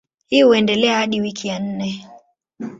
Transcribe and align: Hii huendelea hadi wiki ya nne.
Hii 0.27 0.41
huendelea 0.41 0.97
hadi 0.97 1.21
wiki 1.21 1.47
ya 1.47 1.59
nne. 1.59 2.07